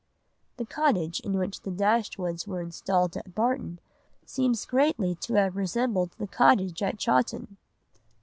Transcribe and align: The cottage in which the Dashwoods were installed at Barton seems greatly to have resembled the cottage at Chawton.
The 0.57 0.65
cottage 0.65 1.19
in 1.19 1.33
which 1.37 1.61
the 1.61 1.69
Dashwoods 1.69 2.47
were 2.47 2.59
installed 2.59 3.15
at 3.15 3.35
Barton 3.35 3.77
seems 4.25 4.65
greatly 4.65 5.13
to 5.21 5.35
have 5.35 5.55
resembled 5.55 6.15
the 6.17 6.25
cottage 6.25 6.81
at 6.81 6.97
Chawton. 6.97 7.57